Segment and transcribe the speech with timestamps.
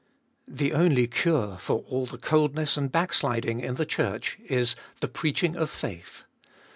[0.47, 0.57] 1.
[0.57, 5.55] The only cure for all the coldness and backsliding in the Church is "the preaching
[5.55, 6.23] of faith."